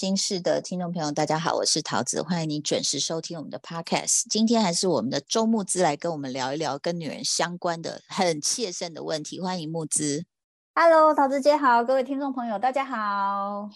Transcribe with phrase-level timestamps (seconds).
[0.00, 4.22] 各位女人心事的听众朋友，大家好，我是桃子，欢迎你准时收听我们的 podcast。
[4.30, 9.38] 今天还是我们的周木之来跟我们聊一聊跟女人相关的很切身的问题。
[9.38, 10.24] 欢迎木之
[10.74, 13.68] ，Hello，桃子姐好，各位听众朋友大家好。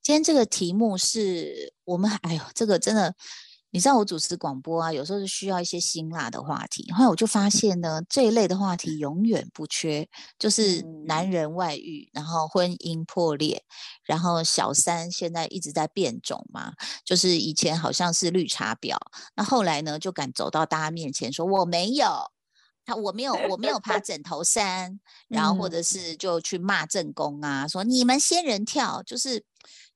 [0.00, 3.16] 今天这个题目是我们，哎呦，这个真的。
[3.74, 6.92] 你知道我主持广播啊，有时候是需要一些辛辣的话题。
[6.92, 10.06] 后来我就发现呢，这一类的话题永远不缺，
[10.38, 13.64] 就是男人外遇，然后婚姻破裂，
[14.04, 18.94] 然后小三现在一直在变种嘛，就是以前好像是绿茶婊，
[19.34, 22.30] 那后来呢就敢走到大家面前说我没有，
[22.84, 29.42] 他我没有我没有爬枕头山， 然后或者是就去骂正宫啊，说你们仙人跳就是。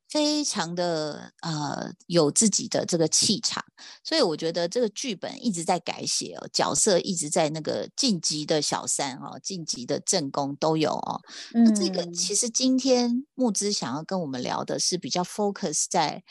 [0.09, 3.65] 非常的呃有自己的这个气场，
[4.05, 11.21] 所以我觉得这个剧本一直在改写哦，角色一直在那个晋级的小三哦，晋级的正宫都有哦。
[11.53, 16.23] 那这个其实今天木之想要跟我们聊的是比较 focus 在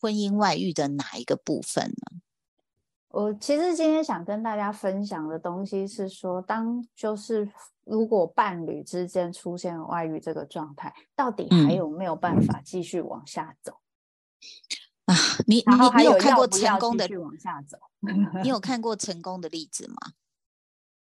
[0.00, 2.20] 婚姻外遇的哪一个部分呢？
[3.08, 7.48] 我其实今天想跟大家分享的东西是说，当就是
[7.84, 13.78] 如果伴侣之间出现外遇这个状态，到底还有没有办法继续往下走
[15.06, 15.14] 啊？
[15.46, 17.78] 你你你有看过成功的往下走？
[18.42, 19.96] 你有 看过成功的例子吗？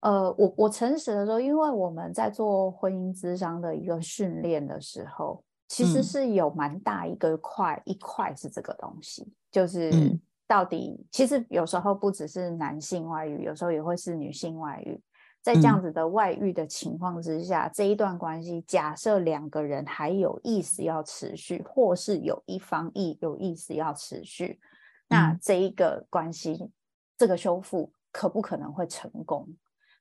[0.02, 10.20] 呃，我我诚实的说，因为我们在做婚姻智商的一个训练的时候，其实是有蛮大一个块一块是这个东西，就是。
[10.48, 15.02] 到底其实有时候不只是男性外遇，有时候也会是女性外遇。
[15.42, 24.60] 在这样子的外遇的情况之下，这一段关系，假设两个人还有意思要持续，或是有一方意有意思要持续，
[25.08, 26.70] 那这一个关系，
[27.18, 29.48] 这个修复可不可能会成功？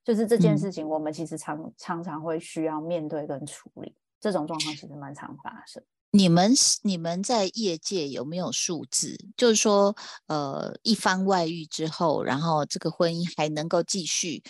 [0.04, 3.96] 就是这件事情，我们其实常常常会需要面对跟处理。
[4.20, 5.82] 这种状况其实蛮常发生。
[6.10, 9.16] 你们你们在业界有没有数字？
[9.36, 9.94] 就是说，
[10.26, 14.42] 呃，一方外遇之后，然后这个婚姻还能够继续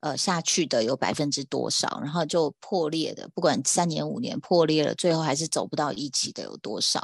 [0.00, 2.00] 呃下去的有百分之多少？
[2.02, 7.00] 然后就破裂的，不管三年五年破裂了，最后还是走不到一起的有多少？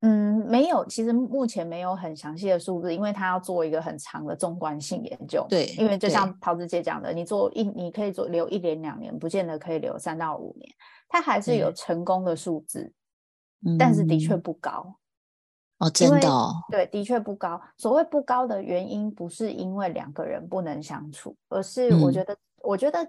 [0.00, 5.46] 嗯，没有，其实目前没有很详细的数字，因为他要做一个很长的纵观性研究。
[5.48, 10.70] 对，因为就像桃子姐讲的，你做一你可以做留一年两年，不见得可以留三到五年，
[11.08, 12.92] 它还是有成功的数字。
[13.78, 14.96] 但是的确不高
[15.78, 16.28] 哦，真的
[16.70, 17.60] 对，的确不高。
[17.76, 23.06] 所谓不高的原因，不是因为两个人不能相处，而是我觉得，我觉得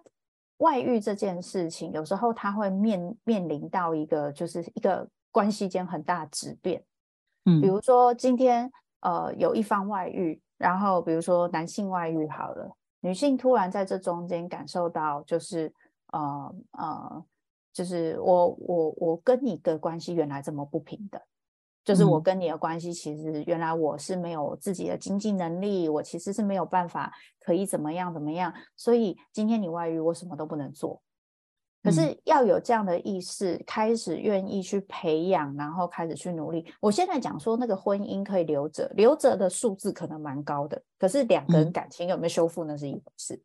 [0.58, 6.84] 外遇这件事情，有时候他会面面临到一个，就是一个关系间很大质变。
[7.46, 8.70] 嗯，比如说今天
[9.02, 15.74] 呃有一方外遇，然后比如说男性外遇好了，女性突然在这中间感受到，就是
[16.12, 17.26] 呃呃。
[17.74, 21.22] 就是我我我跟你的关系原来这么不平等，
[21.88, 27.10] 就是我跟你的关系其实原来我是没有自己的经济能力，我其实是没有办法
[27.40, 31.02] 可以怎么样怎么样，所以今天你外遇我什么都不能做。
[31.82, 36.66] 可是要有这样的意识，开始愿意去培养，然后开始去努力。
[36.82, 43.42] 我现在讲说那个婚姻可以留着，留着的数字可能蛮高的，可是两个人感情有没有修复那是一回事。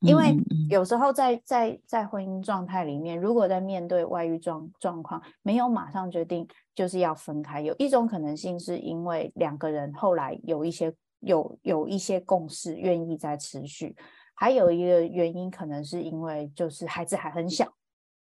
[0.00, 0.34] 因为
[0.70, 13.94] 有时候在在在婚姻状态里面，如果在面对外遇状状况，没有马上决定就是要分开，有一种可能性是因为两个人后来有一些有有一些共识，愿意再持续；
[14.34, 17.66] 还有一个原因可能是因为就是孩子还很小，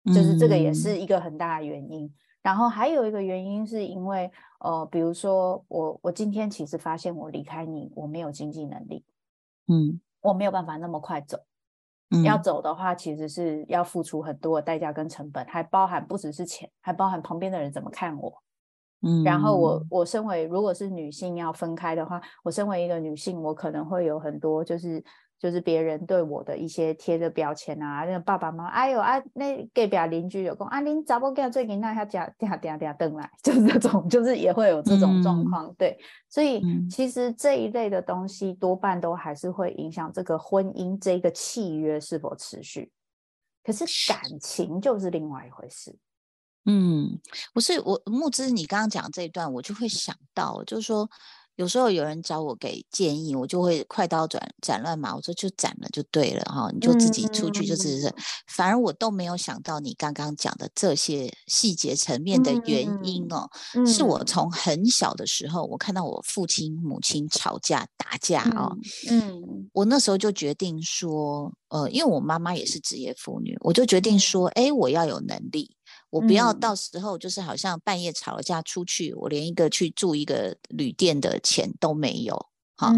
[0.06, 2.12] 就是这个也是一个很大的原因。
[2.42, 9.04] 然后还有一个原因是因为呃，比如说我我今天其实发现我离开你，我没有经济能力，
[9.68, 11.38] 嗯，我没有办法那么快走。
[12.24, 18.42] 要走的话，其实是要付出很多的代价跟成本，还包含不只是钱，还包含旁边的人怎么看我。
[19.02, 25.02] 嗯，然后我我身为如果是女性要分开的话，我身为一个女性，我可能会有很多就是。
[25.42, 35.98] 就是别人对我的一些贴的标签啊，那个爸爸妈妈，哎呦啊，那隔壁邻居有讲啊，您咋不给最近那下家嗲嗲嗲登来， 就是这种，就是也会有这种状况，对，
[36.28, 42.92] 所以其实这一类的东西多半都还是会影响这个婚姻这个契约是否持续，
[43.64, 43.84] 可是。
[44.06, 45.98] 感情就是另外一回事。
[46.66, 47.18] 嗯，
[47.52, 51.10] 不是我木之，你刚刚讲这一段，我就会想到，就是说。
[51.56, 58.12] 有时候有人找我给建议，我就会快刀斩斩乱麻，我说就斩了就对了哈，你就自己出去就只是，
[58.46, 63.48] 反而我都没有想到你刚刚讲的这些细节层面的原因哦，
[63.86, 64.22] 是我。
[64.24, 68.74] 从很小的时候，我看到我父亲母亲吵架打架哦，
[69.10, 75.76] 嗯，我那时候就决定说，呃，因为我妈妈也是职业妇女，我就决定说，哎，我要有能力。
[76.12, 82.48] 我不要到时候就是好像半夜吵了架出去，我连一个去住一个旅店的钱都没有。
[82.76, 82.92] 好，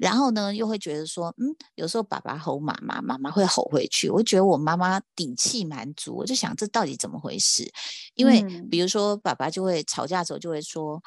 [0.00, 4.10] 然后呢，又会觉得说，嗯，有时候爸爸吼妈妈，妈妈会吼回去。
[4.10, 7.70] 我觉得我妈妈底气蛮足，我就想这到底怎么回事？
[8.14, 11.02] 因为比如说爸爸就会吵架的时候就会说，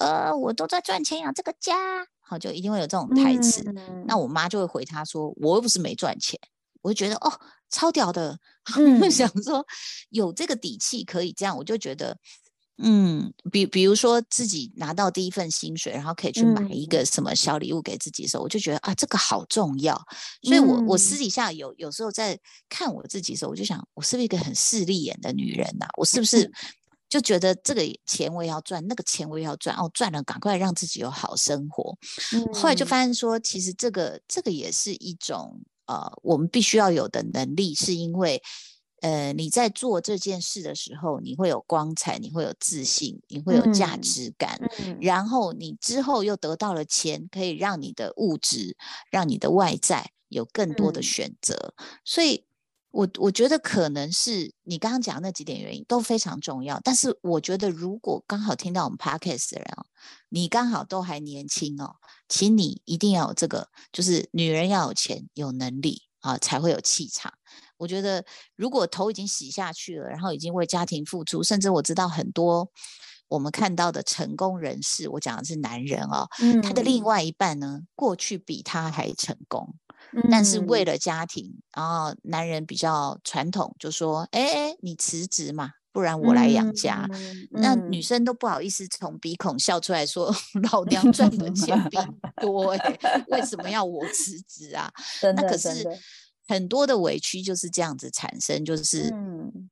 [0.00, 3.62] 呃，我都在赚钱养这个家，好，就一定会有这种台词。
[4.06, 6.40] 那我妈就会回他说，我又不是没赚钱。
[6.82, 7.32] 我就觉得哦，
[7.70, 8.38] 超屌的，
[9.02, 9.64] 我想说
[10.10, 12.18] 有这个底气可以这样，我就觉得。
[12.78, 19.98] 嗯，比比如说自己拿到第一份薪水，然后可以去买一个什么小礼物给自己的时候，我就觉得啊，这个好重要。
[20.42, 25.86] 所以，我我私底下有有时候在看我自己的时候，我就想，我是不是一个很势利眼的女人呐？
[25.96, 26.52] 我是不是
[27.08, 29.74] 就觉得这个钱我也要赚，那个钱我也要赚？
[29.76, 31.96] 哦，赚了赶快让自己有好生活。
[32.52, 38.42] 后来就发现说，其实这个这个也是一种呃，我们必须要有的能力，是因为。
[39.02, 44.58] 呃，你在做这件事的时候，你会有光彩，你会有自信，你会有价值感，
[45.02, 48.74] 然后你之后又得到了钱，可以让你的物质，
[49.10, 51.74] 让你的外在有更多的选择。
[52.06, 52.46] 所以，
[52.96, 56.80] 我我觉得可能是你刚刚讲那几点原因都非常重要。
[56.82, 59.84] 但是，我觉得如果刚好听到我们 podcast 的人哦，
[60.30, 61.96] 你刚好都还年轻哦，
[62.26, 67.30] 请你一定要有这个，就是女人要有钱、有能力啊，才会有气场。
[67.76, 68.24] 我觉得，
[68.56, 72.70] 如果头已经洗下去了，然后已经为家庭付出，甚至我知道很多
[73.28, 76.26] 我们看到的成功人士，我讲的是男人哦，
[76.62, 79.74] 他的另外一半呢，过去比他还成功，
[80.30, 87.08] 但是为了家庭，然后男人比较传统，就说：“哎，你辞职嘛，不然我来养家。”
[87.52, 90.34] 那女生都不好意思从鼻孔笑出来说
[90.72, 92.06] ：“老娘赚的钱 比你
[92.40, 92.98] 多，哎，
[93.28, 94.90] 为什么要我辞职啊？”
[95.36, 95.86] 那可是。
[96.48, 99.12] 很多的委屈就是这样子产生，就是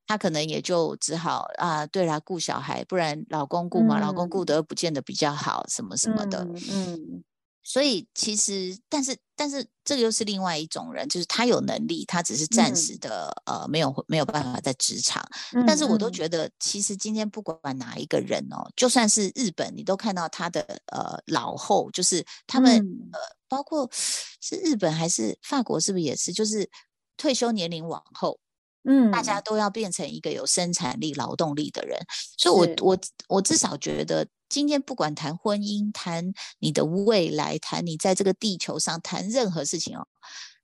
[0.09, 7.23] 他可能也就只好啊，对啦，顾小孩，不然老公顾嘛，老公顾得不见得比较好，什么什么的，嗯。
[7.65, 15.27] 所以其实，但是但是这个又是另外一种人，就是他有能力，他只是暂时的呃没有没有办法在职场。
[15.67, 20.61] 但是我都觉得，其实今天不管哪一个人哦，就算是日本，你都看到他的
[20.93, 22.77] 呃老后，就是他们
[23.13, 23.19] 呃
[23.49, 26.69] 包括是日本还是法国，是不是也是就是
[27.17, 28.39] 退休年龄往后。
[28.87, 31.99] 嗯，大家都要变成一个有生产力、劳动力的人，
[32.37, 40.07] 所以，我我我至少觉得，今天不管谈婚姻、谈你的未来、谈你在这个地球上谈任何事情哦，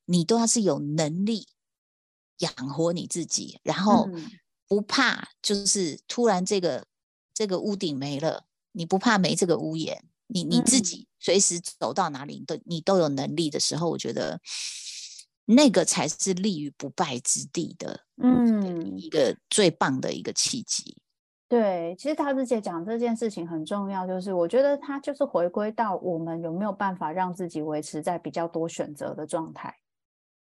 [0.05, 1.49] 你都要是有能力
[2.39, 4.09] 养活你自己，然后
[4.69, 6.87] 不怕就是突然这个
[7.35, 14.41] 这个屋顶没了，你不怕没这个屋檐，你你自己随时走到哪里都你都有能力的时候，我觉得。
[15.47, 20.97] 那个才是立于不败之地的，嗯，一个最棒的一个契机。
[21.51, 29.75] 对，其实桃子姐讲这件事情很重要，就是我觉得它就是回归到我们有没有办法让自己维持在比较多选择的状态。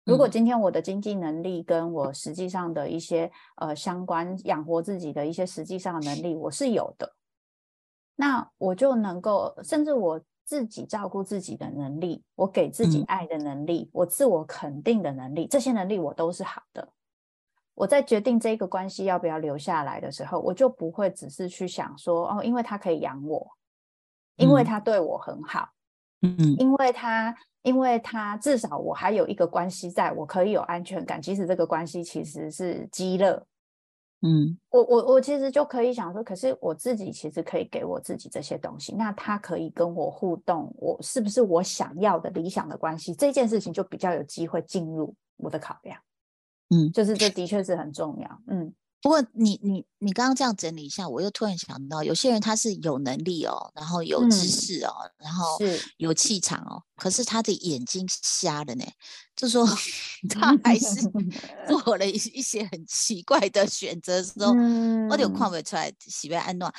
[0.06, 7.14] 如果今天我的经济能力跟我实际上的一些呃相关养活自己的一些实际上的能力我是有的，
[8.16, 10.20] 那我就能够，甚至我。
[10.46, 16.86] 自己照顾自己的能力，我给自己爱的能力，我自我肯定的能力，这些能力我都是好的。
[17.74, 23.46] 我在决定这个关系要不要留下来的时候，我就不会只是去想说，哦，因为他可以养我，
[24.36, 25.68] 因为他对我很好，
[26.22, 33.44] 嗯，因为他，因为他至少我还有一个关系在，我可以有安全感，即使这个关系其实是积乐。
[34.26, 43.14] 嗯，我我我其实就可以想说，可是我自己其实可以给我自己这些东西，那他可以跟我互动，我是不是我想要的理想的关系？
[43.14, 46.00] 这件事情就比较有机会进入我的考量。
[46.70, 48.42] 嗯，就是这的确是很重要。
[48.48, 48.74] 嗯。
[49.02, 55.58] 不过你你你刚刚这样整理一下，我又突然想到，有些人他是有能力哦，然后有知识哦，然后
[55.98, 58.84] 有气场哦，可是他的眼睛瞎了呢，
[59.36, 59.68] 就说
[60.30, 61.02] 他还是
[61.68, 64.54] 做了一一些很奇怪的选择时候，
[65.10, 66.72] 我就看不出来喜被安诺，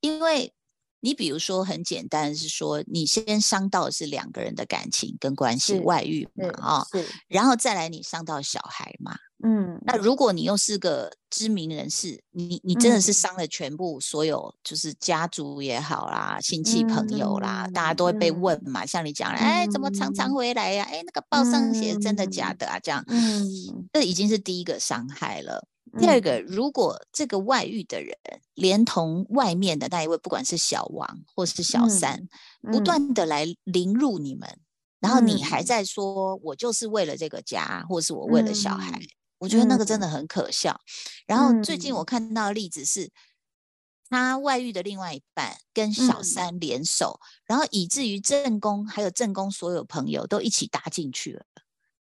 [0.00, 0.52] 因为
[1.00, 6.86] 你比如说很简单是说，你先伤到的是两个人的感情跟关系，外遇嘛啊，
[7.26, 9.16] 然后再来你伤到小孩嘛。
[9.42, 18.84] 嗯，那如果你又是个知名人士，你你真的是伤了全部所有，就是家族也好啦，亲戚朋友啦，大家都会被问嘛。
[18.84, 20.84] 像你讲，哎，怎么常常回来呀？
[20.90, 22.78] 哎，那个报上写真的假的啊？
[22.80, 25.66] 这样，嗯，这已经是第一个伤害了。
[25.98, 28.14] 第二个，如果这个外遇的人
[28.54, 32.28] 连同外面的那一位，不管是小王或是小三，
[32.70, 34.48] 不断的来凌辱你们，
[35.00, 39.00] 然后你还在说我就是为了这个家，或是我为了小孩。
[39.40, 40.80] 我觉得那个真的很可笑。
[41.26, 43.10] 然后最近我看到的例子是，
[44.08, 51.44] 他外遇的另外一半跟小三联手，然后以至于正宫还有正宫所有朋友都一起搭进去了。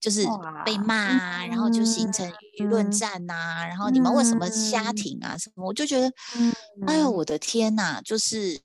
[0.00, 0.26] 就是
[0.64, 5.38] 被骂啊，然后就形成舆论战呐，然后你们为什么瞎挺啊？
[5.38, 5.64] 什么？
[5.64, 6.12] 我就觉得，
[6.88, 8.02] 哎呦，我的天呐！
[8.04, 8.60] 就是，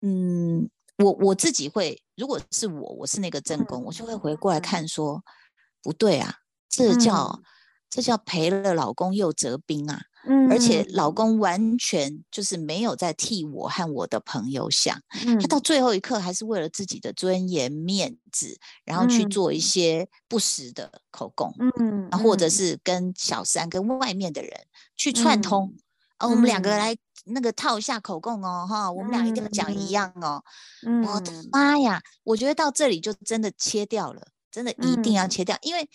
[0.00, 5.22] 嗯，我我自己会，如果是我，我是那个正宫，我就会回过来看，说
[5.82, 6.36] 不对啊，
[6.70, 7.38] 这叫
[7.90, 10.00] 这叫赔了老公又折兵啊。
[10.50, 15.00] 而且老公完全就是没有在替我和我的朋友想，
[15.40, 24.52] 他到最后一刻还是为了自己的尊严面子，然后去做一些不实的口供，嗯，或者是跟小三跟外面的人
[24.94, 25.74] 去串通，
[26.18, 26.94] 哦，我们两个来
[27.24, 30.42] 那个套一下口供哦，哈，我们俩一定要讲一样哦，
[31.06, 31.32] 我的。
[31.50, 34.20] 妈呀，我觉得到这里就真的切掉了，
[34.50, 35.88] 真的一定要切掉，因为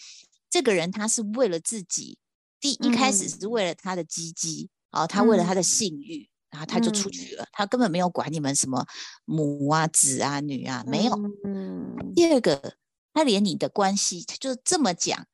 [0.56, 2.18] 这个人他是为了自己。
[2.62, 8.88] 第一开始是为了他的鸡鸡，哦，他为了他的性欲，然后他就出去了，他根本没有管你们什么
[9.26, 11.14] 母啊、子啊、女啊，没有。
[11.44, 12.14] 嗯。
[12.16, 12.76] 第二个，
[13.14, 15.28] 他连你的关系，他就这么讲，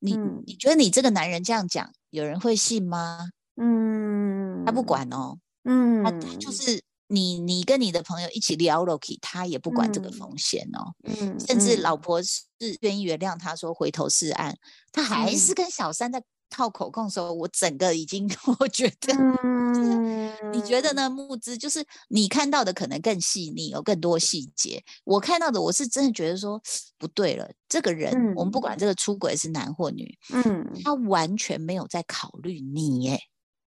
[0.00, 3.30] 你你觉得你这个男人这样讲，有人会信吗？
[3.54, 4.64] 嗯。
[4.66, 5.38] 他不管哦。
[5.62, 6.02] 嗯。
[6.02, 6.82] 他就是。
[7.14, 12.42] 你你跟你的朋友一起聊 Loki，他也不管这个风险哦，嗯，甚至老婆是
[12.80, 14.54] 愿意原谅他，说回头是岸，
[14.92, 18.28] 他还是跟小三在套口供的时候，我整个已经
[18.60, 21.08] 我觉得，嗯，你觉得呢？
[21.10, 26.60] 木之就是你看到的可能更细腻，有更多细节，我看到的我是真的觉得说
[26.98, 33.20] 不对了，这个人我们不管这个出轨是男或女，嗯，他完全没有在考虑你耶，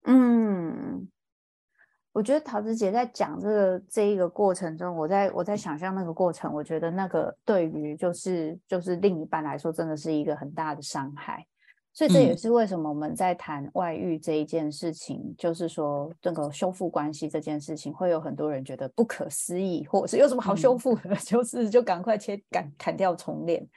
[0.06, 1.08] 嗯。
[2.16, 11.46] 我觉得桃子姐在讲这个这一个过程中，我在我在想象那个过程，我觉得那个对于就是就是另一半来说，真的是一个很大的伤害。
[11.94, 23.68] 所以这也是为什么我们在谈外遇这一件事情，就是说这个修复关系这件事情，会有很多人觉得不可思议，或者是有什么好修复的， 就是就赶快切砍砍掉重练。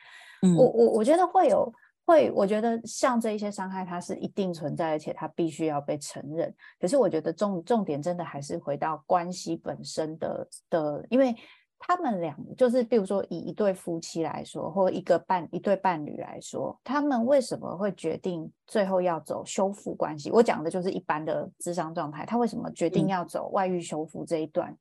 [0.56, 1.72] 我我我觉得会有。
[2.08, 6.52] 会，我觉得像这一些伤害，它是一定存在，而且它必须要被承认。
[6.80, 11.36] 可是我觉得重重点真的还是回到关系本身的的，因为
[11.78, 20.30] 他们两就是，比如说以一对夫妻来说，或一个伴一对伴侣来说，他们为什么会决定最后要走修复关系？
[20.30, 24.74] 我讲的就是一般的智商状态，他为什么决定要走外遇修复这一段？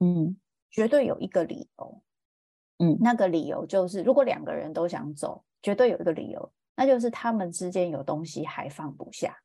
[0.00, 0.36] 嗯，
[0.70, 2.02] 绝对有一个理由。
[2.80, 6.52] 嗯，那个理由就是，如果两个人都想走，绝对有一个理由。
[6.76, 9.36] 那就是他们之间有东西还放不下，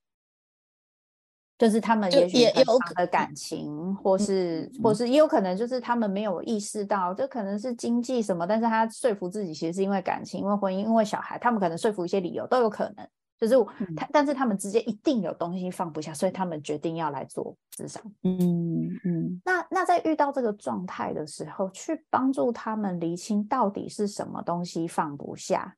[1.57, 13.07] 就是他们也许很长的感情，或是或是也有可能就是他们没有意识到，这可能是经济什么，但是他说服自己其实是因为感情，因为婚姻，因为小孩，他们可能说服一些理由都有可能，
[13.39, 13.55] 就是
[13.95, 18.01] 他，但是他们之间一定有东西放不下，所以他们决定要来做智商。
[18.23, 25.77] 嗯嗯，那那在遇到这个状态的时候，去帮助他们厘清到底是什么东西放不下。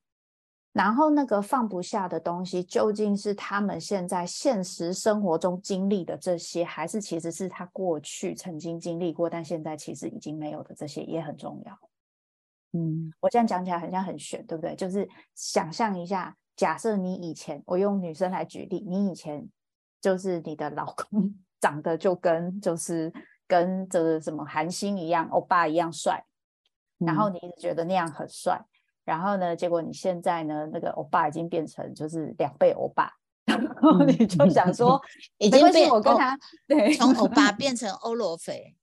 [0.74, 11.80] 然后那个放不下的东西，究竟是他们现在现实生活中经历的这些，还是其实是他过去曾经经历过，但现在其实已经没有的这些，也很重要。
[12.72, 14.76] 嗯，我这样讲起来很像很玄，对不对？
[14.76, 19.48] 就是想象一下，假设你以前，我用女生来举例，你以前
[20.02, 23.14] 就是你的老公 长得就跟就是
[23.48, 26.26] 跟这个什么韩星一样，欧巴一样帅，
[26.98, 28.60] 然后你一直觉得那样很帅。
[29.06, 29.54] 然后呢？
[29.56, 30.66] 结果你现在呢？
[30.72, 33.12] 那个欧巴已经变成就是两倍欧巴，
[33.46, 35.02] 然后你就想说，
[35.40, 38.74] 已经变我跟他对从欧巴 变成欧罗肥，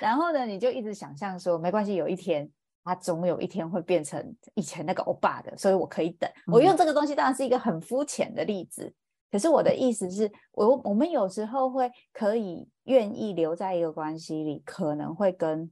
[0.00, 2.48] 然后呢，你就一直想象说，没关系，有一天
[2.84, 6.30] 他总有一天会变成以前那个欧巴的，所以我可以等。
[6.46, 8.94] 我用这个东西当然是一个很肤浅的例子，
[9.32, 15.68] 可是我的意思是我我们有时候会可以愿意留在一个关系里，可能会跟。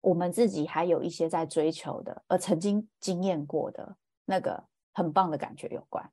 [0.00, 6.10] 我们自己还有一些在追求的，而曾经经验过的那个很棒的感觉有关。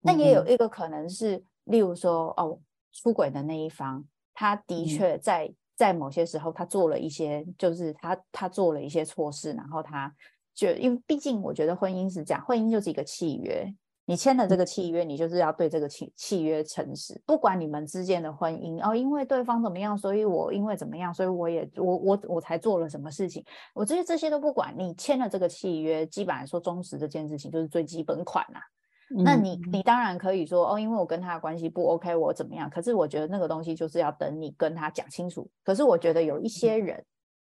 [0.00, 2.60] 那也有一个可能是，例如说，哦，
[2.92, 10.14] 出轨的那一方，他的确在在某些时候，他做了一些，就是他他做了一些错事，然后他
[10.54, 13.74] 就因为毕竟我觉得婚姻是这样，婚姻就是一个契约。
[14.08, 17.20] 你签了这个契约，你就是要对这个契契约诚实。
[17.26, 23.44] 不管你们之间的婚姻哦，因为对方怎么样，所以我因为怎么样，所以我也我我我才做了什么事情。
[23.74, 24.74] 我这些这些都不管。
[24.78, 28.62] 你签了这个契约，基本上说忠实这件事情就是最基本款啦。
[29.10, 32.70] 那你你当然可以说哦，因为我跟他的关系不 OK，我怎么样？
[32.70, 35.46] 可是我觉得那个东西就是要等你跟他讲清楚。
[35.62, 37.04] 可是我觉得有一些人，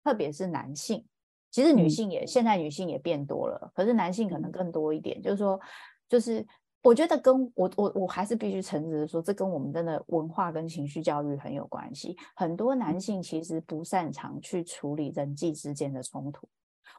[0.02, 1.04] 特别是男性，
[1.50, 5.60] 其实女性也现在女性也变多了，可是男性可能更多一点，就是说。
[6.08, 6.46] 就是
[6.82, 12.16] 我觉得跟我我我还是必须诚实的说，这跟我们真的文化跟情绪教育很有关系。
[12.36, 16.48] 很多男性其实不擅长去处理人际之间的冲突。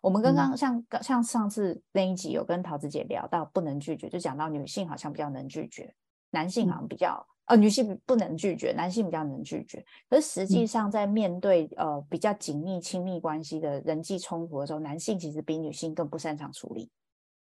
[0.02, 5.94] 我们刚刚像像上次那一集有跟桃子姐聊到不能拒绝，就讲到女性好像比较能拒绝，
[6.32, 9.84] 男性好像比较呃女性不能拒绝，男性比较能拒绝。
[10.10, 16.90] 可是实际上在面对呃比较紧密亲密关系的人际冲突的时候，男性其实比女性更不擅长处理。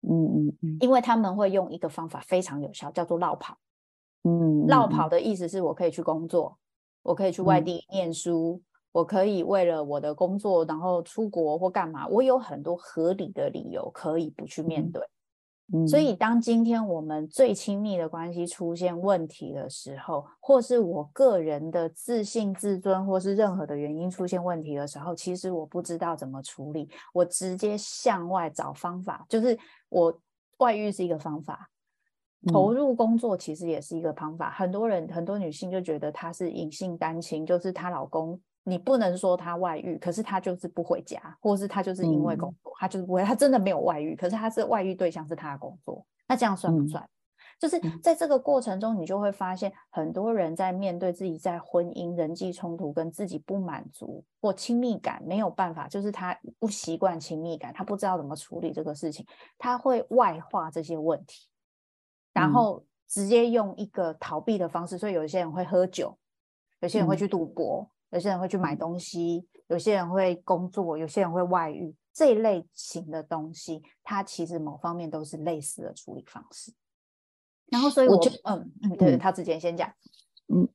[0.01, 3.57] 嗯嗯嗯，因为他们会用一个方法非常有效，叫做绕跑。
[4.23, 5.09] 嗯，绕跑。
[5.09, 6.57] 的意思是我可以去工作，
[7.03, 15.01] 我可以去外地念书，我可以为了我的工作然后出国或干嘛，我有很多合理的理由可以不去面对。
[15.87, 29.55] 所以，当今天我们最亲密的关系出现问题的时候，或是我个人的自信、自尊，或是任何的原因出现问题的时候，其实我不知道怎么处理，我直接向外找方法，就是
[29.89, 30.19] 我
[30.59, 31.69] 外遇是一个方法，
[32.47, 34.51] 投入工作其实也是一个方法。
[34.51, 38.39] 很多人，很多女性就觉得她是隐性单亲，就是她老公。
[38.63, 47.09] 你不能说她外遇，可是她就是不回家，或是她就是因为工作，她就是不会，她真的没有外遇，可是她是外遇对象是她的工作，那这样算不算？
[47.59, 59.25] 就是在这个过程中，你就会发现很多人在面对自己在婚姻人际冲突跟自己不满足或亲密感没有办法，就是他不习惯亲密感，他不知道怎么处理这个事情，
[59.57, 61.47] 他会外化这些问题，
[62.33, 66.17] 然后直接用一个逃避的方式，所以有一些人会喝酒，
[66.79, 67.87] 有些人会去赌博。
[68.11, 76.73] 有些人会去买东西，有些人会工作，有些人会外遇，这一类型的东西，它其实某方面都是类似的处理方式。
[77.71, 79.89] 然后，所以我就嗯嗯，对他之前先讲，
[80.53, 80.67] 嗯，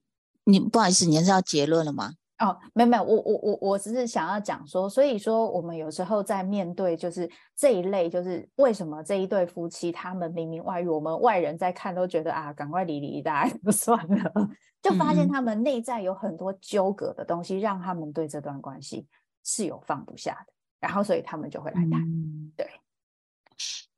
[0.45, 2.13] 你不好意思，你是要结论了吗？
[2.41, 14.33] 哦，没有没有，我我我我只是想要讲说，所以说我们有时候在面对就是这一类，就是为什么这一对夫妻他们明明外遇，我们外人在看都觉得啊，赶快离离大 就算了，
[14.83, 19.07] 就发现他们内在有很多纠葛的东西，让他们对这段关系
[19.45, 22.03] 是有放不下的，然后所以他们就会来谈。
[22.57, 22.69] 对，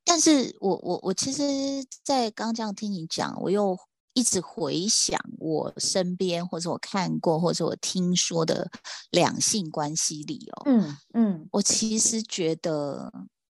[0.07, 3.77] 但是我我我其实，在刚刚这样听你讲，我又。
[4.13, 8.67] 一直回想我身边，或者我看过，或者我听说的
[9.11, 13.13] 两性关系里哦，嗯嗯，我其实觉得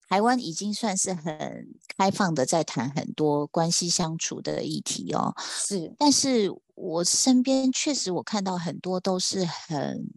[0.08, 1.64] 台湾已经算是很
[1.96, 10.10] 开放的，在谈很多关系相处的议题哦，是，但是我身边确实我看到很多都是很。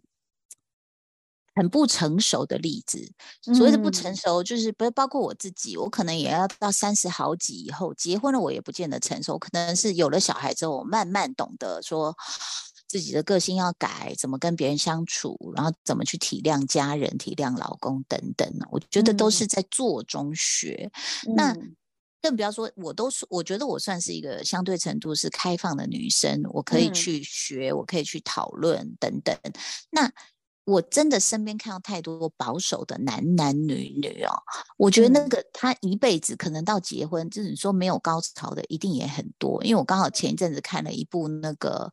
[1.54, 2.98] 很不成熟的例子，
[3.54, 12.16] 所谓的不成熟，就是不是包括我自己，我可能也要到三十好几以后结婚了，我也不见得成熟，可能是有了小孩之后，我慢慢懂得说
[12.88, 20.90] 自己的个性要改，怎么跟别人相处，然后怎么去体谅家人、体谅老公等等我觉得都是在做中学。
[21.36, 21.54] 那
[22.22, 29.36] 更不要说，我都是我觉得我算是一个相对程度是开放的女生，我可以去学，我可以去讨论等等。
[29.90, 30.08] 那
[30.64, 34.30] 我真的身边看到太多保守的男男女女哦，
[34.76, 39.62] 我觉得那个他一辈子可能到结婚，就是你说没有高潮的一定也很多。
[39.64, 41.90] 因为我刚好前一阵子看了一部那个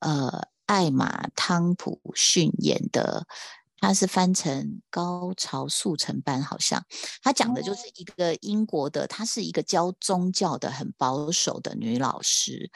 [0.00, 3.24] 呃艾玛汤普逊演的，
[3.78, 6.84] 他是翻成《高潮速成班》，好像。
[7.22, 12.68] 他讲的就是一个英国的，她是一个教宗教的很保守的女老师，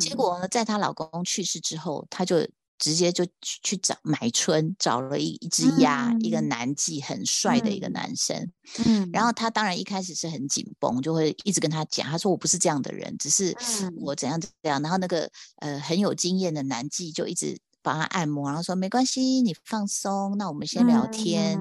[0.00, 2.48] 结果呢，在她老公去世之后，她就。
[2.78, 8.50] 直接就去去找买春，找了一一只鸭，一个男妓，很帅的一个男生。
[8.84, 13.56] 嗯，然后他当然一开始是很紧绷，就会一直跟他讲，他说我不是这样的人，只是
[13.96, 14.80] 我怎样怎样。
[14.82, 21.60] 然后那个呃很有经验的男妓就一直帮他按摩，然后说没关系，你放松，那我们先聊天。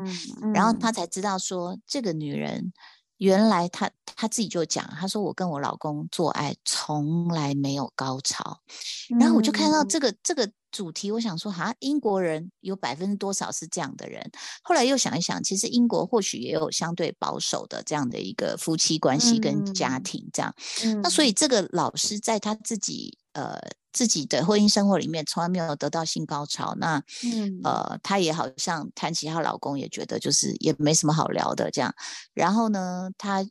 [0.53, 2.73] 然后他才知道说这个女人。
[3.17, 8.59] 原来她她自己就讲，他说我跟我老公做爱从来没有高潮，
[9.17, 14.29] 然后我就看到这个这个主题，我想说哈，英国人有百分之多少是这样的人？
[14.61, 20.53] 后来又想一想，其实英国或许也有相对保守的这样的一个夫妻关系跟家庭这样，
[21.01, 23.57] 那所以这个老师在他自己呃。
[23.95, 31.95] 自己的婚姻生活里面从来没有得到性高潮，那嗯呃，她也好像谈起她老公也觉得就是也没什么好聊的这样。
[32.33, 33.41] 然后呢，她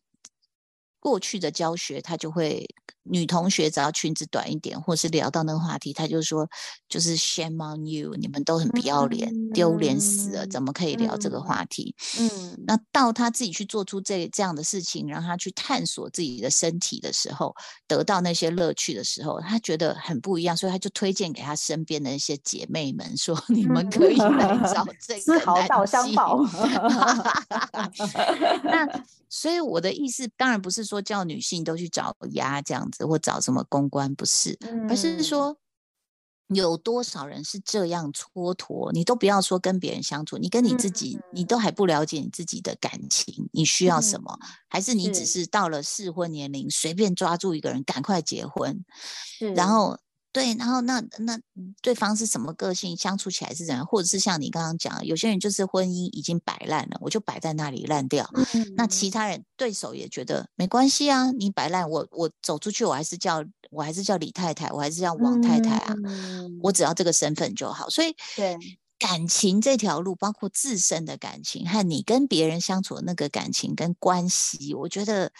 [1.01, 2.69] 过去的教学他就会
[3.05, 6.49] 女同学只要裙子短一点，或是聊到那个话题，她就说
[6.89, 11.95] 就是 shame on you，你们都很不要脸，丢脸死了，怎么可以聊这个话题？
[12.19, 17.55] 嗯，那到她自己去做出这这样的事情，让她去探索自己的身体的时候，
[17.87, 26.43] 得到那些乐趣的时候，她觉得很不一样，所以她就推荐给她身边的一些姐妹们说：“你们可以来找 这个男岛相保。
[28.65, 28.89] 那
[29.29, 35.57] 所以我的意思，当然不是说叫女性都去找鸭这样子，或找什么公关，不是，而是说
[36.49, 38.93] 有多少人是这样蹉跎？
[38.93, 44.39] 你都不要说跟别人相处，你跟你自己，你都还不了解你自己的感情，你需要什么？
[44.69, 48.85] 还是你只是到了适婚年龄，随便抓住一个人，赶快结婚，
[49.55, 49.99] 然后。
[50.35, 51.39] 对，然后那那
[51.81, 58.29] 对方是什么个性，相处起来是怎样，或者是像你刚刚讲，有些人就是婚姻已经摆烂了，我就摆在那里烂掉。
[58.77, 65.95] 那其他人对手也觉得没关系啊，你摆烂，我我走出去，我还是叫我还是叫李太太，我还是叫王太太啊，
[66.61, 67.89] 我只要这个身份就好。
[67.89, 68.57] 所以，对
[68.99, 75.31] 感情这条路，包括自身的感情和你跟别人相处的那个感情跟关系，我觉得。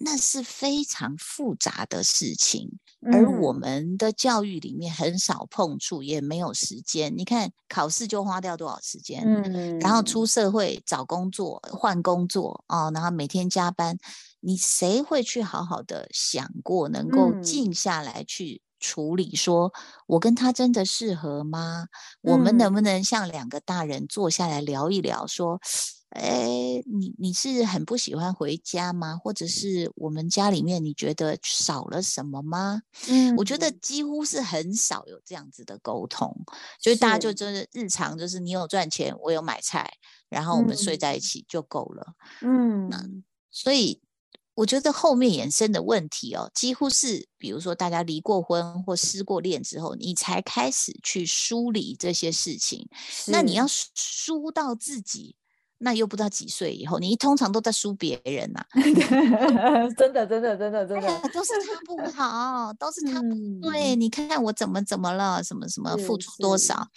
[0.00, 2.78] 那是非常复杂的事情，
[3.12, 7.12] 而我们的教育里面很少碰触，也没有时间。
[7.16, 13.98] 你看考试就花掉多少时间，嗯，然后出社会找工作、换工作哦，然后每天加班，
[14.38, 19.34] 你谁会去好好的想过，能够静下来去处理？
[19.34, 19.72] 说
[20.06, 21.86] 我跟他真的适合吗？
[22.22, 25.26] 我们能不能像两个大人坐下来聊一聊？
[25.26, 25.60] 说。
[26.10, 29.16] 哎，你你是很不喜欢回家吗？
[29.22, 32.80] 或者是我们家里面你觉得少了什么吗？
[33.08, 36.34] 嗯，我觉得几乎是很少有这样子的沟通，
[36.80, 39.86] 所以大家就真的日常就是你有赚钱，我有买菜，
[40.30, 42.14] 然后我们睡在一起就够了。
[42.40, 43.06] 嗯，那
[43.50, 44.00] 所以
[44.54, 52.88] 我觉得后面衍生的问题哦，几乎是比如说大家离过婚或失过恋之后，你才开始去梳理这些事情。
[53.26, 55.36] 那你要梳到自己。
[55.78, 58.64] 那又不知道几岁以后，你通常都在输别人呐，
[59.96, 63.28] 真的真的真的真的，都是他不 好，都是他不
[63.62, 63.94] 对。
[63.96, 66.88] 你看看我怎么怎么了，什么什么付出多少？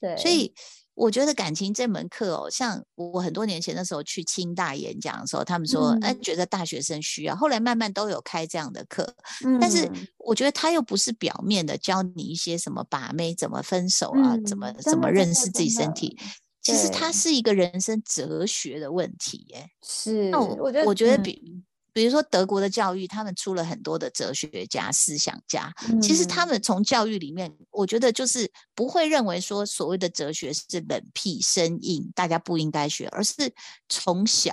[0.00, 0.52] 对，所以
[0.94, 9.14] 我觉得感情这门课哦，像我很多年前的时候去清大演讲的时候，他们说哎，觉得大学生需要，后来慢慢都有开这样的课。
[9.60, 16.18] 但是我觉得他又不是表面的教你一些什么把妹、怎么分手啊，怎么怎么认识自己身体。
[16.66, 19.70] 其实它是一个人生哲学的问题，耶。
[19.86, 20.30] 是。
[20.30, 25.72] 那我我觉得比比如说德国的教育，他们出了很多的哲学家、思想家。
[26.02, 33.52] 其实他们从教育里面，我觉得就是不会认为说所谓的哲学是冷僻生硬，大家不应该学，而是
[33.88, 34.50] 从小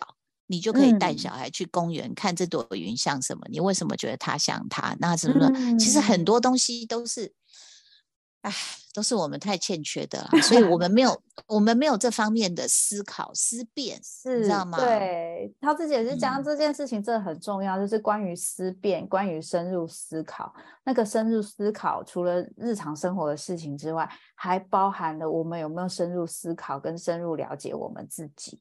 [0.48, 4.96] 你就可以带小孩去公园看这朵云像什么，你为什么觉得它像它？
[5.00, 5.50] 那什么？
[5.78, 7.34] 其实很多东西都是。
[8.44, 8.54] 唉，
[8.94, 13.98] 都是我们太欠缺的，所以我们没有，我们没有这方面的思考思辨，
[14.38, 14.78] 你知道吗？
[14.78, 20.54] 对，他自己也是讲这件事情，真的很重要，就是关于思辨，关于深入思考。
[20.84, 28.60] 那个深入思考，除了日常生活的事情之外，还包含了我们有没有深入思考跟深入了解我们自己。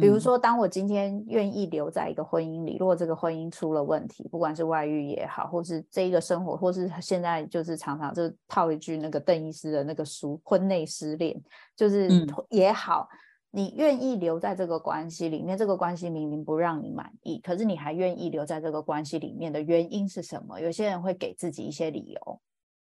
[0.00, 11.32] 比如说，当我今天愿意留在一个婚姻里，如果这个婚姻出了问题，不管是外遇也好，或是这一个生活，或是现在就是常常就套一句那个邓医师的那个书《婚内失恋》，
[11.76, 12.08] 就是
[12.50, 13.08] 也好，
[13.52, 20.58] 你愿意留在这个关系里面，这个关系明明不让你满意，可是你还愿意留在这个关系里面的原因是什么？
[20.58, 22.40] 有些人会给自己一些理由，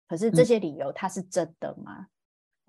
[0.09, 2.07] 可是这些理由它是真的吗？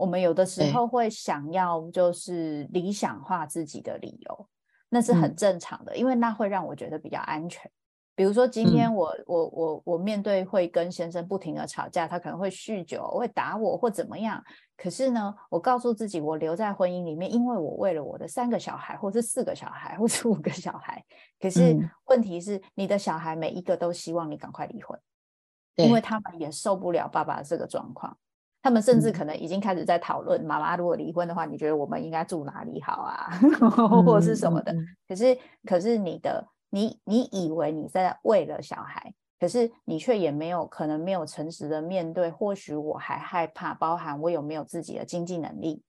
[0.01, 4.47] 我们有的时候会想要就是理想化自己的理由，
[4.89, 7.69] 那是很正常的，因为那会让我觉得比较安全。
[8.15, 14.43] 比如说今天我我我我面对会跟先生不停的吵架，他可能会酗酒，会打我或怎么样。
[14.75, 21.05] 可是呢，我告诉自己，我留在婚姻里面，因为我为了我的三个小孩，或是四个小孩，或是五个小孩。
[21.39, 24.99] 可是问题是，你的小孩每一个都希望你赶快离婚，
[25.75, 28.17] 因为他们也受不了爸爸这个状况。
[28.61, 33.29] 他们甚至可能已经开始在讨论，妈妈如果离婚的话，你觉得我们应该住哪里好啊，
[34.05, 34.73] 或者是什么的？
[35.07, 42.29] 可是，可是你的，你你以为你在为了小孩，可是你却也没有可能没有诚实的面对。
[42.29, 45.83] 或许我还害怕，包含我有没有自己的经济能力？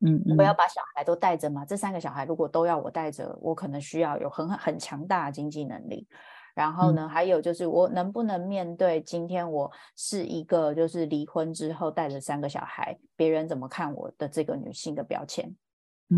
[0.00, 1.64] 嗯，我要把小孩都带着吗？
[1.64, 6.06] 这三个小孩如果都要我带着，我可能需要有很很强大的经济能力。
[6.54, 15.54] 然后呢，还有就是我能不能面对今天我是一个就是离婚之后带着三个小孩，别人怎么看我的这个女性的标签？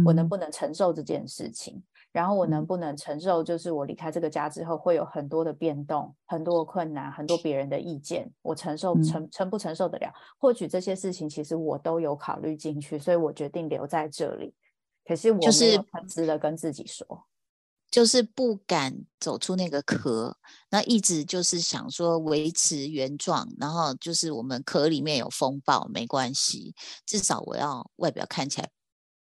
[0.05, 1.83] 我能不能承受这件事情？
[2.13, 10.13] 然后我能不能承受，就是我离开这个家之后会有很多的变动、很多的困难、很多别人的意见，我承受承承不承受得了？
[10.39, 14.55] 或许这些事情其实我都有考虑进去，所以我决定留在这里。
[15.07, 17.07] 可是我没有诚实的跟自己说，
[17.91, 20.37] 就是不敢走出那个壳，
[20.71, 26.75] 那一直就是想说维持原状，然后就是我们壳里面有风暴没关系，
[27.07, 28.69] 至少我要外表看起来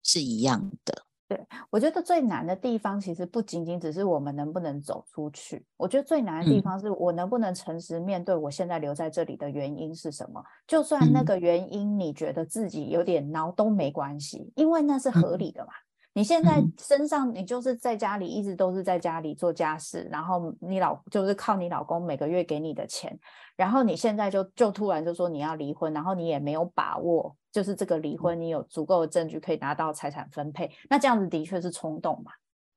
[0.04, 1.04] 是一样的。
[1.28, 10.44] 对，我觉得最难的地方其实不仅仅只是我们能不能走出去，我觉得最难的地方是我能不能诚实面对我现在留在这里的原因是什么。
[10.68, 15.74] 就算那个原因你觉得自己有点挠都没关系，因为那是合理的嘛。
[16.16, 23.20] 你现在身上，你就是在家里一直都是在家里做家事，然后你老就是靠你老公每个月给你的钱，
[23.58, 32.32] 然后你现在就就突然就说你要离婚，然后你也没有把握，就是这个离婚你有足够的证据可以拿到财产分配，那这样子的确是冲动嘛，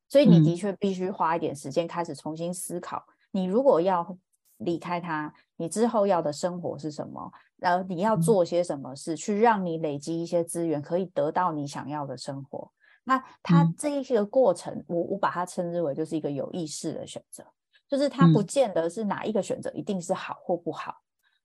[0.09, 4.18] 所以你的确必须花一点时间开始重新思考，你如果要
[4.57, 12.72] 离开他，你之后要的生活是什么，然后你要做些什么事去让你累积一些资源，可以得到你想要的生活。
[13.09, 17.42] 那他这一个过程，我我把它称之为就是一个有意识的选择，
[17.88, 20.94] 就是他不见得是哪一个选择一定是好或不好，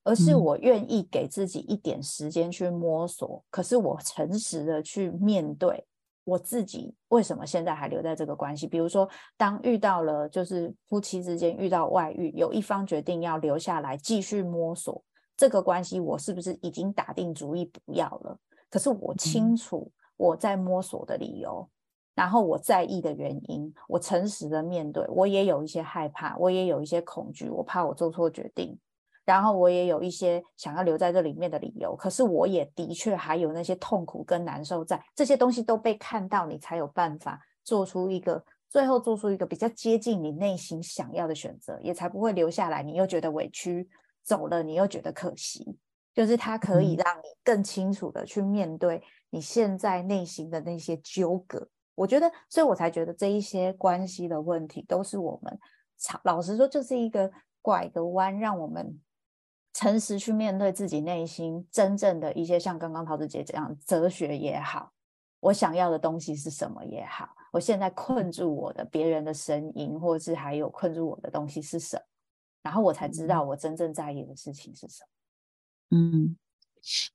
[0.04, 5.88] 而是我愿意给自己一点时间去摸索，可是我诚实的去面对
[6.26, 8.67] 我自己为什么现在还留在这个关系。
[8.67, 15.02] 比如说，当遇到了就是夫妻之间遇到外遇，有一方决定要留下来继续摸索
[15.38, 18.38] 这个关系，我是不是已经打定主意不要了？
[18.69, 19.89] 可是我清楚。
[20.17, 21.67] 我在摸索的理由，
[22.15, 28.78] 然后我在意的原因，我诚实的面对，我也有一些害怕，我也有一些恐惧，我怕我做错决定，
[29.26, 31.95] 然后我也有一些想要留在这里面的理由。
[31.95, 43.89] 可是我也的确还有那些痛苦跟难受在，这些东西都被看到，你才有办法做出一个最后做出一个比较接近你内心想要的选择，也才不会留下来，你又觉得委屈，
[44.23, 45.78] 走了你又觉得可惜。
[46.13, 49.02] 就是它可以让你更清楚的去面对
[49.34, 51.67] 你现在内心的那些纠葛。
[51.96, 55.60] 我觉得，所以我才觉得这一些关系的问题都是我们，
[56.24, 59.00] 老实说，就是一个拐个弯，让我们
[59.74, 64.91] 诚实去面对自己内心真正的一些，像刚刚陶子姐这样哲学也好，
[65.39, 72.04] 我想要的东西是什么也好，我现在困住我的别人的声音，或是还有困住我的东西是什么，
[72.62, 75.10] 然后我才知道我真正在意的事情是什么。
[75.96, 76.36] 嗯，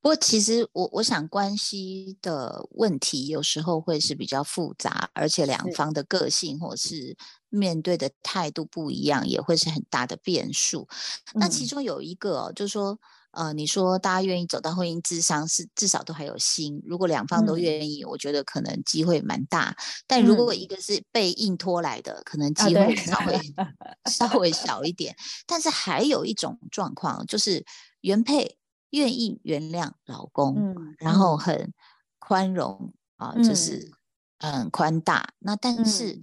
[0.01, 7.17] 不过其实我我想关系的问题有时候会是比较复杂，而且两方的个性或是
[7.51, 10.89] 面对的态度不一样，也会是很大的变数。
[11.35, 12.99] 那其中有一个就是说，
[13.33, 19.77] 呃，你说大家愿意走到婚姻智商是至少都还有心，如果两方都愿意，我觉得可能机会蛮大。
[20.07, 23.39] 但如果一个是被硬拖来的，可能机会稍微
[24.11, 25.15] 稍微小一点。
[25.47, 27.65] 但是还有一种状况就是
[28.01, 28.58] 原配。
[28.90, 31.72] 愿意原谅老公，然后很
[32.18, 33.90] 宽容啊，就是
[34.38, 35.33] 嗯宽大。
[35.38, 36.18] 那但是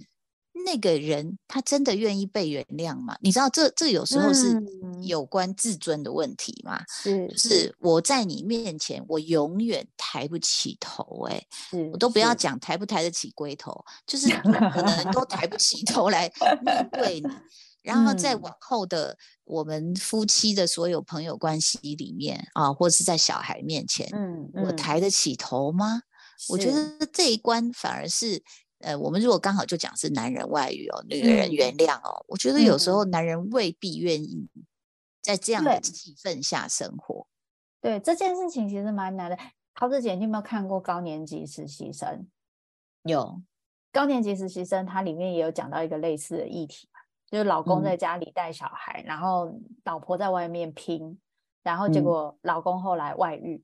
[0.64, 3.16] 那个人他真的愿意被原谅吗？
[3.20, 4.60] 你知道这这有时候是
[5.02, 6.82] 有关自尊的问题嘛？
[6.88, 11.26] 是，是我在你面前，我永远抬不起头。
[11.28, 11.40] 哎，
[11.92, 16.32] 我都不要讲抬不抬得起龟头，就是可能都抬不起头来
[16.64, 17.28] 面对你。
[17.86, 26.02] 然后在往后的我们夫妻的所有朋友关系里面啊，或者是在小孩面前，嗯，我抬得起头吗？
[26.48, 28.42] 我觉得这一关反而是，
[28.80, 34.48] 呃，我们如果刚好就讲是男人外遇哦，女人原谅哦，我觉得有时候男人未必愿意
[35.22, 37.28] 在这样的气氛下生活。
[37.80, 39.38] 对这件事情其实蛮难的。
[39.76, 42.26] 陶子姐，你有没有看过高年级实习生？
[43.04, 43.40] 有
[43.92, 46.88] 高年级实习生，它里面也有讲到一个类似的议题。
[47.30, 49.52] 就是老公在家里带小孩，然后
[49.84, 51.18] 老婆在外面拼，
[51.62, 53.62] 然后结果老公后来外遇。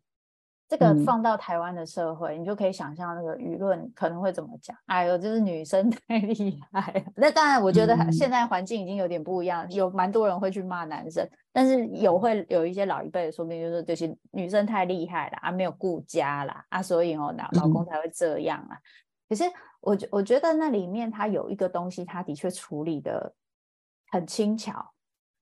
[0.68, 4.74] 这个放到台湾的社会，你就可以想象那个舆论可能会怎么讲。
[4.86, 7.04] 哎呦，就是女生 太厉害。
[7.14, 18.78] 那当然，我觉得现在环境已经有点不一样，有蛮多人会去骂男生，但是有会有一些老一辈的，说不定就是这些女生太厉害了啊，没有顾家啦啊，所以哦，老老公才会这样啊。
[19.28, 19.44] 可是
[19.82, 23.30] 我觉我觉得那里面他有一个东西，他的确处理的。
[24.12, 24.92] 很轻巧，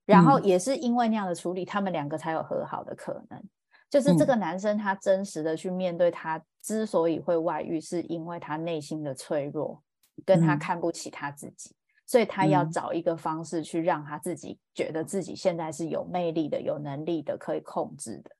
[0.06, 3.42] 然后也是因为那样的处理，他们两个才有和好的可能。
[3.90, 9.83] 就是这个男生他真实的去面对他之所以会外遇，是因为他内心的脆弱，
[10.24, 11.74] 跟他看不起他自己，
[12.06, 18.30] 所以他要找一个方式去让他自己觉得自己现在是有魅力的、有能力的、可以控制的。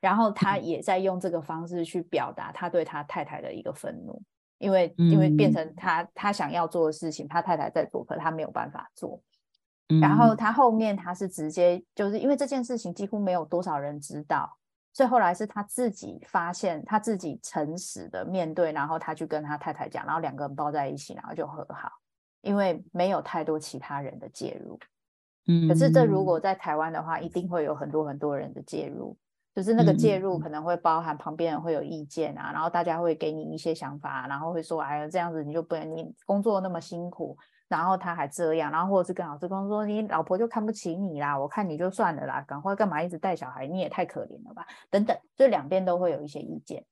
[0.00, 4.22] 然后他也在用这个方式去表达他对他太太的一个愤怒。
[4.58, 9.20] 因为因为变成他他想要做的事情，他太太在做，可他没有办法做。
[10.00, 14.56] 然后他后面他是直接就是因为这件事情几乎没有多少人知道，
[14.94, 21.92] 所以后来是他自己发现，他自己诚实的面对，然后他去跟他太太讲，然后两个人抱在一起，然后就和好，
[22.40, 24.78] 因为没有太多其他人的介入。
[25.46, 29.14] 嗯，可是这如果在台湾的话，一定会有很多很多人的介入，
[29.54, 37.36] 就是那个介入可能会包含旁边人会有意见啊，然后大家会给你一些想法，然后会说，哎呀这样子你就不能你工作那么辛苦。
[37.68, 43.66] 然后他还这样，然后或者是跟老师公说：“你老婆就看不起你啦，我看你就算了啦，赶快干嘛一直带小孩？
[43.66, 46.84] 你也太可怜了吧？”等等，就两边都会有一些意见。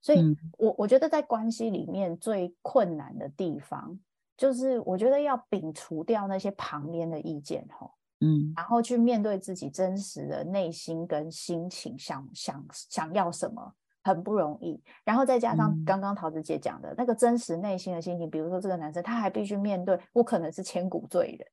[0.00, 3.98] 所以，我我觉得在关系里面最困难的地方，
[4.36, 13.74] 就是我觉得要摒除掉那些旁边的意见，吼，嗯，然后去面对自己真实的内心跟心情，想想想要什么。
[14.08, 21.48] 很不容易，然后再加上刚刚桃子姐讲的那个真实内心的心情，比如说这个男生他还必须面对我可能是千古罪人，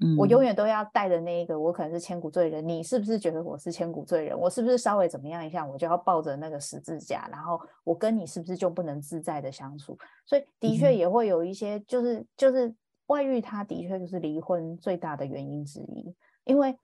[0.00, 4.38] 嗯，我永远都要带着那一个我可能是千古罪人，你是不是觉得我是千古罪人？
[4.38, 9.96] 我是不是稍微怎么样一下，我就要抱着那个十字架，然后我跟你是不是就不能自在的相处？
[10.26, 12.74] 所以的确也会有一些，就是就是
[13.06, 16.76] 外遇，他的确就是离婚最大的原因之一，因为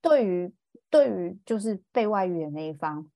[0.00, 0.52] 对于
[0.90, 3.08] 对于就是被外遇的那一方。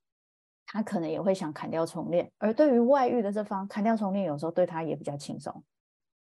[0.77, 5.65] 他可能也会想砍掉重练，而对于外遇的这方，砍掉重练有时候对他也比较轻松，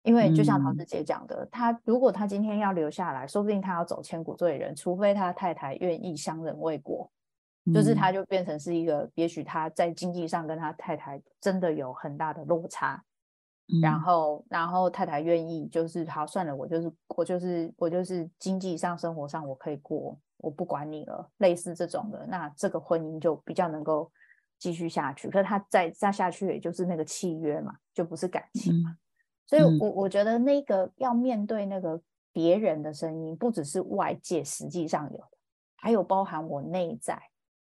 [0.03, 7.11] 因为就像陶子姐讲的，他如果他今天要留下来，说不定他要走千古罪人，除非他太太愿意相忍为国，
[7.75, 13.05] 就是他就变成是一个，也许他在经济上跟他太太真的有很大的落差，
[13.83, 24.11] 然后然后太太愿意就是好算了，我就是我就是我就是经济上生活上我可以过，我不管你了，类似这种的，那这个婚姻就比较能够。
[24.59, 28.97] 继续下去，可是他再再下去，也就是那个契约嘛，就不是感情嘛。
[29.47, 32.01] 所以，我我觉得那个要面对那个
[32.33, 35.38] 别人的声音，不只是外界实际上有的，
[35.77, 37.21] 还有包含我内在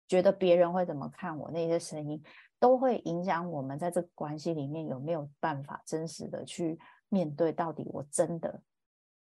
[0.08, 2.22] 觉得别人会怎么看我那些声音，
[2.58, 6.78] 都会影响我们在这个关系里面有没有办法真实的去
[7.10, 8.62] 面对，到底我真的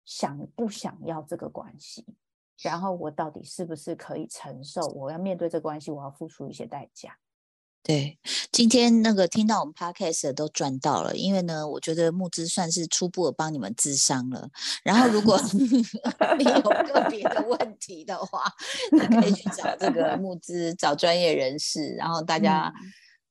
[0.04, 2.06] 想不想要这个关系，
[2.62, 7.18] 然后我到底是不是可以承受，我要面对这关系，我要付出一些代价。
[7.86, 8.18] 对，
[8.50, 14.48] 今天那个听到我们 podcast 的都赚到了，因为呢，我觉得募资算是初步的帮你们咨商了。
[14.82, 15.38] 然后，如果
[16.38, 18.42] 你有个别的问题的话，
[18.90, 22.72] 你可以去找这个募资，找专业人士，然后大家。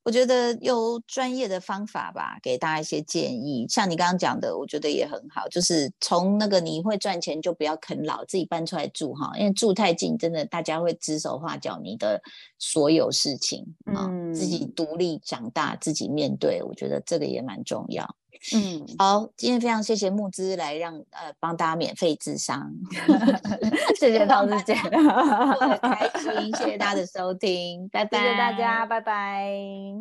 [0.03, 3.65] 我觉得用专业的方法吧，给大家一些建议。
[3.69, 12.21] 像你刚刚讲的，我觉得也很好，就是从那个你会赚钱就不要啃老，自己搬出来住哈，因为住太近，真的大家会指手画脚你的
[12.59, 18.15] 所有事情啊，自己独立长大，自己面对，我觉得这个也蛮重要。
[18.53, 22.69] 嗯，好，今天非常谢谢木之来让呃帮大家免费智商
[23.97, 29.93] 谢谢陶子姐， 很开心，谢谢大家的收听，拜拜，谢谢大家，拜拜。